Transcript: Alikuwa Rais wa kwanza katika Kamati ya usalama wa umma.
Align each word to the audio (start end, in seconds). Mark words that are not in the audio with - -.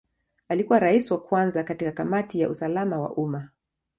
Alikuwa 0.49 0.79
Rais 0.79 1.11
wa 1.11 1.17
kwanza 1.19 1.63
katika 1.63 1.91
Kamati 1.91 2.39
ya 2.39 2.49
usalama 2.49 2.99
wa 2.99 3.13
umma. 3.13 3.49